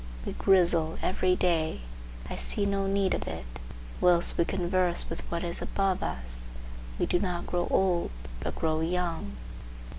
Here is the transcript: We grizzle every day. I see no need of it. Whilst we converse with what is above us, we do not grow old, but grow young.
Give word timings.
We 0.25 0.33
grizzle 0.33 0.97
every 1.03 1.35
day. 1.35 1.81
I 2.27 2.33
see 2.33 2.65
no 2.65 2.87
need 2.87 3.13
of 3.13 3.27
it. 3.27 3.45
Whilst 4.01 4.35
we 4.35 4.45
converse 4.45 5.07
with 5.07 5.21
what 5.31 5.43
is 5.43 5.61
above 5.61 6.01
us, 6.01 6.49
we 6.97 7.05
do 7.05 7.19
not 7.19 7.45
grow 7.45 7.67
old, 7.69 8.09
but 8.39 8.55
grow 8.55 8.79
young. 8.81 9.37